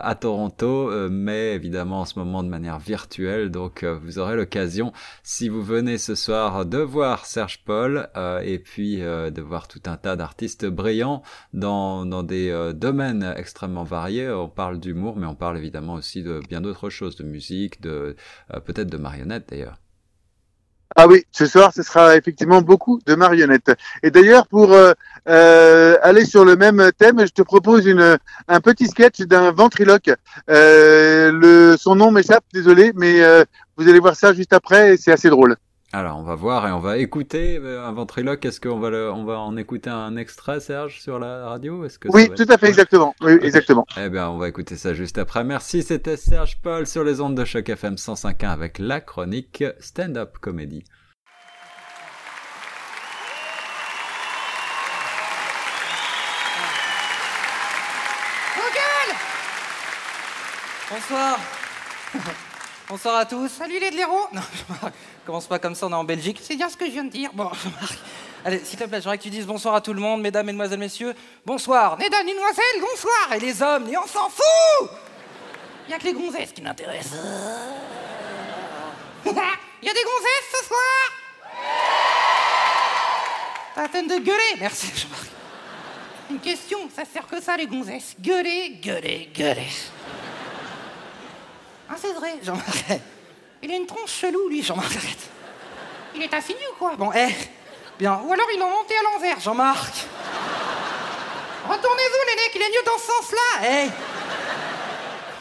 à 0.00 0.14
Toronto, 0.14 0.90
mais 1.10 1.54
évidemment 1.54 2.00
en 2.00 2.04
ce 2.04 2.18
moment 2.18 2.42
de 2.42 2.48
manière 2.48 2.78
virtuelle. 2.78 3.50
Donc, 3.50 3.84
vous 3.84 4.18
aurez 4.18 4.36
l'occasion, 4.36 4.92
si 5.22 5.48
vous 5.48 5.62
venez 5.62 5.98
ce 5.98 6.14
soir, 6.14 6.64
de 6.64 6.78
voir 6.78 7.26
Serge 7.26 7.62
Paul 7.64 8.08
et 8.42 8.58
puis 8.58 8.98
de 8.98 9.40
voir 9.40 9.68
tout 9.68 9.82
un 9.86 9.96
tas 9.96 10.16
d'artistes 10.16 10.66
brillants 10.66 11.22
dans 11.52 11.82
dans, 11.82 12.22
des 12.22 12.50
euh, 12.50 12.72
domaines 12.72 13.34
extrêmement 13.36 13.84
variés. 13.84 14.30
On 14.30 14.48
parle 14.48 14.80
d'humour, 14.80 15.16
mais 15.16 15.26
on 15.26 15.34
parle 15.34 15.58
évidemment 15.58 15.94
aussi 15.94 16.22
de 16.22 16.40
bien 16.48 16.60
d'autres 16.60 16.90
choses, 16.90 17.16
de 17.16 17.24
musique, 17.24 17.80
de 17.80 18.16
euh, 18.52 18.60
peut-être 18.60 18.90
de 18.90 18.96
marionnettes 18.96 19.48
d'ailleurs. 19.50 19.78
Ah 21.04 21.08
oui, 21.08 21.24
ce 21.32 21.46
soir, 21.46 21.72
ce 21.74 21.82
sera 21.82 22.16
effectivement 22.16 22.62
beaucoup 22.62 23.00
de 23.06 23.16
marionnettes. 23.16 23.72
Et 24.04 24.12
d'ailleurs, 24.12 24.46
pour 24.46 24.72
euh, 24.72 24.92
euh 25.28 25.96
aller 26.00 26.24
sur 26.24 26.44
le 26.44 26.54
même 26.54 26.92
thème, 26.96 27.26
je 27.26 27.32
te 27.32 27.42
propose 27.42 27.86
une, 27.86 28.18
un 28.46 28.60
petit 28.60 28.86
sketch 28.86 29.22
d'un 29.22 29.50
ventriloque. 29.50 30.12
Euh, 30.48 31.32
le, 31.32 31.76
son 31.76 31.96
nom 31.96 32.12
m'échappe, 32.12 32.44
désolé, 32.54 32.92
mais 32.94 33.20
vous 33.76 33.88
allez 33.88 33.98
voir 33.98 34.14
ça 34.14 34.32
juste 34.32 34.52
après 34.52 34.94
et 34.94 34.96
c'est 34.96 35.10
assez 35.10 35.28
drôle. 35.28 35.56
Alors, 35.94 36.18
on 36.18 36.22
va 36.22 36.34
voir 36.34 36.66
et 36.66 36.72
on 36.72 36.78
va 36.78 36.96
écouter 36.96 37.58
euh, 37.58 37.86
un 37.86 37.92
ventriloque. 37.92 38.46
Est-ce 38.46 38.62
qu'on 38.62 38.78
va, 38.78 38.88
le, 38.88 39.12
on 39.12 39.24
va 39.24 39.38
en 39.38 39.58
écouter 39.58 39.90
un 39.90 40.16
extrait, 40.16 40.58
Serge, 40.58 41.02
sur 41.02 41.18
la 41.18 41.44
radio? 41.46 41.84
Est-ce 41.84 41.98
que 41.98 42.08
Oui, 42.08 42.30
tout 42.34 42.46
à 42.48 42.56
fait, 42.56 42.68
exactement. 42.68 43.14
Oui, 43.20 43.32
exactement. 43.42 43.86
Eh 43.98 44.08
bien, 44.08 44.30
on 44.30 44.38
va 44.38 44.48
écouter 44.48 44.76
ça 44.76 44.94
juste 44.94 45.18
après. 45.18 45.44
Merci, 45.44 45.82
c'était 45.82 46.16
Serge 46.16 46.58
Paul 46.62 46.86
sur 46.86 47.04
les 47.04 47.20
ondes 47.20 47.34
de 47.34 47.44
choc 47.44 47.68
FM 47.68 47.96
105.1 47.96 48.48
avec 48.48 48.78
la 48.78 49.02
chronique 49.02 49.64
Stand-Up 49.80 50.38
Comedy. 50.40 50.82
Bonsoir 60.90 61.38
Bonsoir 62.88 63.16
à 63.16 63.24
tous. 63.26 63.48
Salut 63.48 63.78
les 63.78 63.90
blaireaux 63.90 64.26
Non, 64.32 64.40
commence 65.26 65.46
pas 65.46 65.58
comme 65.58 65.74
ça, 65.74 65.86
on 65.86 65.90
est 65.90 65.94
en 65.94 66.04
Belgique. 66.04 66.38
C'est 66.42 66.56
bien 66.56 66.68
ce 66.68 66.76
que 66.76 66.84
je 66.86 66.90
viens 66.90 67.04
de 67.04 67.10
dire. 67.10 67.30
Bon, 67.32 67.50
Allez, 68.44 68.60
s'il 68.64 68.78
te 68.78 68.84
plaît, 68.84 69.00
j'aimerais 69.00 69.18
que 69.18 69.22
tu 69.22 69.30
dises 69.30 69.46
bonsoir 69.46 69.74
à 69.76 69.80
tout 69.80 69.92
le 69.94 70.00
monde, 70.00 70.20
mesdames, 70.20 70.46
mesdemoiselles, 70.46 70.78
messieurs. 70.78 71.14
Bonsoir. 71.46 71.96
Mesdames, 71.98 72.26
mesdemoiselles, 72.26 72.80
bonsoir. 72.80 73.32
Et 73.34 73.40
les 73.40 73.62
hommes, 73.62 73.88
et 73.88 73.96
on 73.96 74.06
s'en 74.06 74.28
fout 74.28 74.90
Il 75.86 75.92
y 75.92 75.94
a 75.94 75.98
que 75.98 76.04
les 76.04 76.12
gonzesses 76.12 76.52
qui 76.52 76.60
m'intéressent. 76.60 77.18
Il 79.24 79.30
y 79.86 79.90
a 79.90 79.94
des 79.94 80.04
gonzesses 80.04 80.60
ce 80.60 80.64
soir 80.66 80.78
Pas 83.76 83.82
la 83.82 83.88
peine 83.88 84.08
de 84.08 84.16
gueuler. 84.18 84.56
Merci, 84.60 84.88
Jean-Marc. 84.94 85.26
Une 86.30 86.40
question, 86.40 86.78
ça 86.94 87.04
sert 87.04 87.26
que 87.26 87.40
ça 87.40 87.56
les 87.56 87.66
gonzesses. 87.66 88.16
Gueuler, 88.20 88.70
gueuler, 88.82 89.30
gueuler. 89.34 89.68
Ah, 91.92 91.96
c'est 92.00 92.14
vrai, 92.14 92.38
Jean-Marc. 92.42 92.86
Il 93.62 93.70
a 93.70 93.76
une 93.76 93.84
tronche 93.84 94.12
chelou, 94.12 94.48
lui, 94.48 94.62
Jean-Marc. 94.62 94.98
Il 96.14 96.22
est 96.22 96.32
assigné 96.32 96.62
ou 96.72 96.78
quoi? 96.78 96.96
Bon, 96.96 97.10
eh, 97.14 97.34
bien. 97.98 98.18
Ou 98.24 98.32
alors 98.32 98.46
il 98.50 98.58
l'a 98.58 98.64
monté 98.64 98.94
à 98.96 99.02
l'envers, 99.02 99.38
Jean-Marc. 99.40 100.06
Retournez-vous, 101.68 102.22
les 102.30 102.36
mecs, 102.36 102.52
il 102.54 102.62
est 102.62 102.70
mieux 102.70 102.84
dans 102.86 102.98
ce 102.98 103.04
sens-là. 103.04 103.68
Eh? 103.68 103.90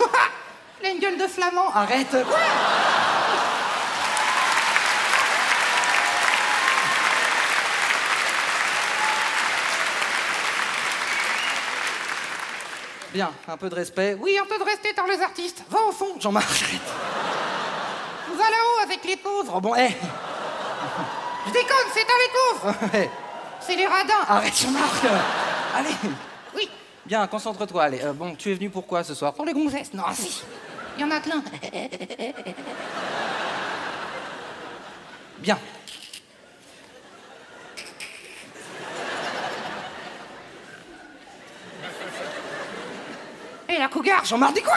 Il 0.82 0.88
a 0.88 0.90
une 0.90 1.00
gueule 1.00 1.18
de 1.18 1.28
flamand. 1.28 1.70
Arrête. 1.74 2.10
Quoi 2.10 2.40
Bien, 13.14 13.32
un 13.48 13.58
peu 13.58 13.70
de 13.70 13.76
respect. 13.76 14.18
Oui, 14.20 14.38
un 14.42 14.46
peu 14.46 14.58
de 14.58 14.64
respect 14.64 14.94
par 14.94 15.06
les 15.06 15.22
artistes. 15.22 15.64
Va 15.70 15.80
au 15.88 15.92
fond, 15.92 16.16
Jean-Marc. 16.20 16.80
Va 18.38 18.50
là-haut 18.50 18.84
avec 18.84 19.04
les 19.04 19.18
pauvres? 19.18 19.60
Bon, 19.60 19.76
hé. 19.76 19.90
Je 21.48 21.52
déconne, 21.52 21.88
c'est 21.94 22.06
pas 22.06 22.14
les 22.18 22.32
pauvres. 22.34 22.74
c'est 23.60 23.76
les 23.76 23.86
radins. 23.86 24.14
Arrête, 24.28 24.58
Jean-Marc. 24.58 25.06
Allez. 25.76 25.96
Oui. 26.56 26.70
Bien, 27.06 27.28
concentre-toi. 27.28 27.84
Allez. 27.84 28.02
Euh, 28.02 28.14
bon, 28.14 28.34
tu 28.36 28.52
es 28.52 28.54
venu 28.54 28.70
pourquoi 28.70 29.04
ce 29.04 29.14
soir? 29.14 29.34
Pour 29.34 29.46
les 29.46 29.54
gonzesses. 29.54 29.94
Non, 29.94 30.04
si. 30.14 30.44
Il 30.98 31.02
y 31.02 31.04
en 31.04 31.12
a 31.12 31.20
plein. 31.20 31.44
Bien. 35.40 35.58
Et 43.72 43.78
la 43.78 43.88
cougar, 43.88 44.26
Jean-Marc, 44.26 44.54
dis 44.54 44.62
quoi? 44.62 44.76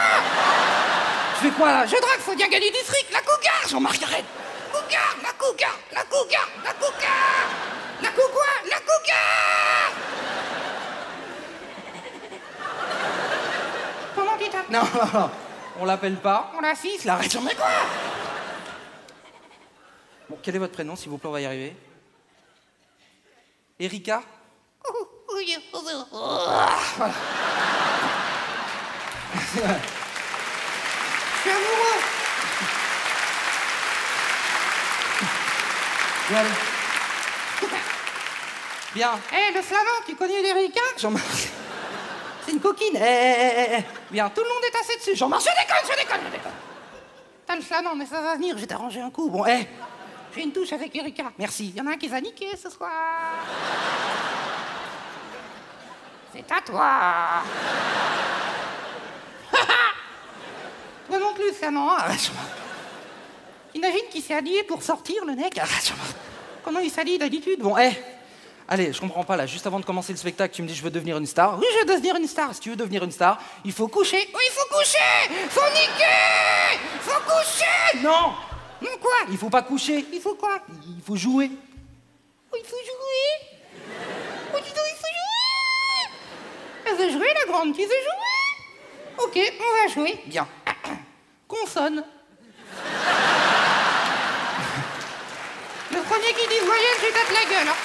Je 1.35 1.47
fais 1.47 1.51
quoi 1.51 1.69
là? 1.69 1.85
Je 1.85 1.97
drague, 1.97 2.19
faut 2.19 2.33
bien 2.33 2.47
gagner 2.47 2.71
du 2.71 2.77
fric. 2.77 3.05
La 3.11 3.19
cougar, 3.19 3.67
Jean-Marc, 3.67 4.01
arrête. 4.01 4.23
Cougar, 4.71 5.15
la 5.21 5.33
cougar, 5.33 5.77
la 5.91 6.03
cougar, 6.03 6.47
la 6.63 6.71
cougar. 6.71 7.11
La 8.01 8.09
cougar, 8.09 8.63
la 8.69 8.79
cougar. 8.79 9.91
Comment 14.15 14.37
tu 14.37 14.49
t'appelles? 14.49 14.71
Non, 14.71 14.83
non, 14.83 15.19
non. 15.19 15.29
On 15.81 15.85
l'appelle 15.85 16.15
pas, 16.15 16.53
on 16.57 16.61
la 16.61 16.69
arrête, 16.69 17.35
mais 17.41 17.53
quoi 17.53 17.67
Bon, 20.29 20.39
quel 20.41 20.55
est 20.55 20.59
votre 20.59 20.71
prénom, 20.71 20.95
s'il 20.95 21.09
vous 21.09 21.17
plaît, 21.17 21.27
on 21.27 21.33
va 21.33 21.41
y 21.41 21.45
arriver 21.45 21.75
Erika? 23.77 24.23
Voilà. 26.11 27.13
Je 29.55 29.59
suis 31.41 31.49
amoureux. 31.51 32.01
Bien. 38.93 39.19
Hé, 39.31 39.53
le 39.53 39.61
flamand, 39.61 40.01
tu 40.07 40.15
connais 40.15 40.41
l'Erika 40.41 40.81
Jean-Marc 40.97 41.25
C'est 42.45 42.51
une 42.53 42.59
coquine. 42.59 42.95
Eh, 42.95 43.01
eh, 43.01 43.77
eh, 43.77 43.83
Bien, 44.09 44.29
tout 44.29 44.41
le 44.41 44.47
monde 44.47 44.63
est 44.71 44.77
assez 44.77 44.97
dessus. 44.97 45.15
Jean-Marc, 45.17 45.41
je 45.41 45.49
déconne, 45.49 45.83
je 45.83 46.01
déconne, 46.01 46.21
je 46.27 46.31
déconne. 46.31 46.51
T'as 47.45 47.55
le 47.55 47.61
flamand, 47.61 47.95
mais 47.95 48.05
ça 48.05 48.21
va 48.21 48.35
venir, 48.35 48.57
je 48.57 48.65
vais 48.65 49.01
un 49.01 49.11
coup. 49.11 49.29
Bon, 49.29 49.45
hé, 49.45 49.67
j'ai 50.33 50.43
une 50.43 50.51
touche 50.51 50.73
avec 50.73 50.95
Erika. 50.95 51.31
Merci. 51.37 51.69
Il 51.69 51.75
y 51.75 51.81
en 51.81 51.87
a 51.87 51.91
un 51.91 51.97
qui 51.97 52.07
va 52.07 52.21
niquer 52.21 52.55
ce 52.57 52.69
soir. 52.69 52.91
C'est 56.33 56.51
à 56.51 56.61
toi. 56.61 57.43
Imagine 63.73 64.07
qu'il 64.09 64.21
s'est 64.21 64.33
habillé 64.33 64.63
pour 64.63 64.81
sortir, 64.81 65.25
le 65.25 65.35
mec. 65.35 65.59
Comment 66.63 66.79
il 66.79 66.89
s'habille 66.89 67.17
d'habitude? 67.17 67.59
Bon, 67.59 67.77
hé. 67.77 67.91
Allez, 68.67 68.91
je 68.93 68.99
comprends 68.99 69.23
pas 69.23 69.35
là. 69.35 69.45
Juste 69.45 69.67
avant 69.67 69.79
de 69.79 69.85
commencer 69.85 70.11
le 70.11 70.17
spectacle, 70.17 70.55
tu 70.55 70.63
me 70.63 70.67
dis 70.67 70.73
je 70.73 70.81
veux 70.81 70.89
devenir 70.89 71.17
une 71.17 71.27
star. 71.27 71.59
Oui, 71.59 71.65
je 71.73 71.79
veux 71.79 71.85
devenir 71.85 72.15
une 72.15 72.27
star. 72.27 72.53
Si 72.55 72.61
tu 72.61 72.71
veux 72.71 72.75
devenir 72.75 73.03
une 73.03 73.11
star, 73.11 73.39
il 73.63 73.71
faut 73.71 73.87
coucher. 73.87 74.27
Oui, 74.33 74.41
il 74.47 74.51
faut 74.51 74.67
coucher. 74.75 75.29
Faut 75.49 75.69
niquer. 75.73 76.79
Faut 77.01 77.21
coucher. 77.21 77.99
Non. 78.01 78.33
Non 78.81 78.97
quoi? 78.99 79.11
Il 79.29 79.37
faut 79.37 79.51
pas 79.51 79.61
coucher. 79.61 80.05
Il 80.11 80.19
faut 80.19 80.33
quoi? 80.33 80.59
Il 80.87 81.03
faut 81.05 81.15
jouer. 81.15 81.51
Oh, 82.51 82.57
il 82.57 82.65
faut 82.65 82.75
jouer? 82.75 83.59
Oh, 84.53 84.57
dis 84.63 84.73
donc, 84.73 84.87
il 84.89 84.97
faut 84.97 85.13
jouer. 85.13 86.09
Elle 86.87 86.95
veut 86.97 87.11
jouer, 87.11 87.27
la 87.35 87.51
grande. 87.51 87.75
Tu 87.75 87.81
veux 87.81 87.87
jouer? 87.87 89.25
Ok, 89.25 89.53
on 89.59 89.87
va 89.87 89.93
jouer. 89.93 90.19
Bien. 90.25 90.47
Consonne. 91.61 92.03
Le 95.91 96.01
premier 96.01 96.33
qui 96.33 96.47
dit 96.49 96.65
voyelle, 96.65 96.95
je 96.99 97.05
lui 97.05 97.13
tape 97.13 97.31
la 97.31 97.49
gueule. 97.49 97.67
Hein. 97.67 97.75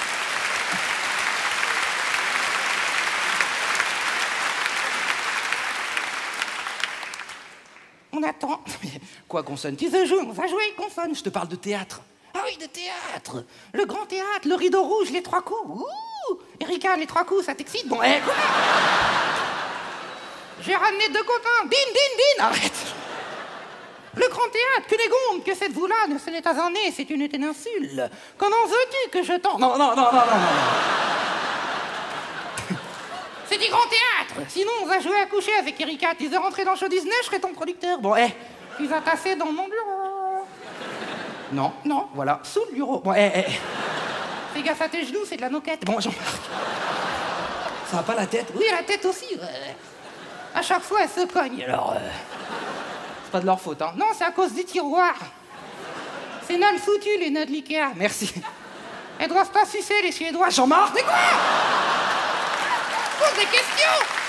On 8.11 8.23
attend. 8.23 8.61
Quoi, 9.27 9.43
consonne? 9.43 9.77
Tu 9.77 9.87
veux 9.87 10.05
jouer? 10.05 10.19
On 10.19 10.31
va 10.31 10.47
jouer, 10.47 10.73
consonne. 10.75 11.15
Je 11.15 11.23
te 11.23 11.29
parle 11.29 11.47
de 11.47 11.55
théâtre. 11.55 12.01
Ah 12.33 12.39
oui, 12.45 12.57
de 12.57 12.65
théâtre. 12.65 13.45
Le 13.73 13.85
grand 13.85 14.05
théâtre, 14.05 14.47
le 14.47 14.55
rideau 14.55 14.83
rouge, 14.83 15.11
les 15.11 15.23
trois 15.23 15.41
coups. 15.41 15.61
Ouh 15.65 16.37
Erika, 16.59 16.97
les 16.97 17.07
trois 17.07 17.23
coups, 17.23 17.45
ça 17.45 17.55
t'excite? 17.55 17.87
Bon, 17.87 18.01
hé, 18.01 18.19
quoi? 18.23 18.33
J'ai 20.61 20.75
ramené 20.75 21.07
deux 21.09 21.23
copains. 21.23 21.63
Din, 21.63 21.77
din, 21.93 22.37
din 22.37 22.43
Arrête 22.45 23.00
Le 24.15 24.27
grand 24.29 24.49
théâtre, 24.49 24.87
Cunégonde, 24.89 25.43
que 25.45 25.53
cette 25.55 25.71
vous-là, 25.71 25.95
ce 26.23 26.29
n'est 26.29 26.41
pas 26.41 26.59
un 26.61 26.69
nez, 26.71 26.91
c'est 26.93 27.09
une 27.09 27.29
péninsule. 27.29 28.09
Comment 28.37 28.65
veux-tu 28.67 29.09
que 29.09 29.23
je 29.23 29.33
t'en... 29.39 29.57
Non, 29.57 29.77
non, 29.77 29.89
non, 29.89 29.95
non, 29.95 30.11
non, 30.11 30.11
non. 30.11 30.47
C'est 33.49 33.57
du 33.57 33.69
grand 33.69 33.87
théâtre 33.87 34.49
Sinon, 34.49 34.71
on 34.81 34.85
va 34.85 34.99
jouer 34.99 35.15
à 35.17 35.25
coucher 35.25 35.51
avec 35.59 35.79
Erika. 35.79 36.09
Tu 36.17 36.27
veux 36.27 36.37
rentrer 36.37 36.63
dans 36.63 36.71
le 36.71 36.77
show 36.77 36.87
Disney, 36.87 37.11
je 37.21 37.25
serai 37.27 37.39
ton 37.39 37.53
producteur. 37.53 37.99
Bon, 37.99 38.15
hé, 38.15 38.33
tu 38.77 38.85
vas 38.87 39.01
passer 39.01 39.35
dans 39.35 39.45
mon 39.51 39.63
bureau. 39.67 40.45
Non, 41.53 41.73
non, 41.85 42.07
voilà, 42.13 42.39
sous 42.43 42.63
le 42.69 42.75
bureau. 42.75 42.99
Bon, 42.99 43.13
hé, 43.13 43.31
hé. 43.35 43.45
Fais 44.53 44.61
gaffe 44.61 44.81
à 44.81 44.87
tes 44.89 45.05
genoux, 45.05 45.25
c'est 45.25 45.35
de 45.37 45.41
la 45.41 45.49
moquette. 45.49 45.83
Bon, 45.85 45.99
Jean-Marc. 45.99 46.21
Ça 47.89 47.97
va 47.97 48.03
pas 48.03 48.15
la 48.15 48.25
tête 48.25 48.47
Oui, 48.55 48.65
la 48.71 48.83
tête 48.83 49.03
aussi. 49.05 49.35
ouais. 49.35 49.75
À 50.55 50.61
chaque 50.61 50.81
fois, 50.83 50.99
elle 51.03 51.09
se 51.09 51.25
cogne, 51.27 51.63
alors... 51.65 51.93
euh, 51.95 52.09
pas 53.31 53.39
de 53.39 53.45
leur 53.45 53.59
faute, 53.59 53.81
hein. 53.81 53.93
Non, 53.95 54.07
c'est 54.15 54.25
à 54.25 54.31
cause 54.31 54.53
du 54.53 54.63
tiroir. 54.63 55.15
C'est 56.47 56.57
mal 56.57 56.77
foutu, 56.77 57.09
les 57.19 57.29
de 57.31 57.51
l'Ikea. 57.51 57.93
Merci. 57.95 58.33
Elles 59.17 59.29
doivent 59.29 59.51
pas 59.51 59.65
sucer, 59.65 60.01
les 60.03 60.11
Suédois. 60.11 60.49
Jean-Marc, 60.49 60.93
mais 60.93 61.03
quoi? 61.03 61.13
Pose 63.19 63.35
des 63.39 63.45
questions 63.45 64.20